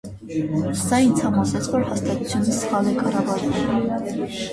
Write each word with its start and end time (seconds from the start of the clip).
Սա 0.77 0.99
ինձ 1.07 1.19
համոզեց, 1.25 1.69
որ 1.73 1.85
հաստատությունը 1.89 2.55
սխալ 2.61 2.89
է 2.93 2.95
կառավարվում։ 3.03 4.25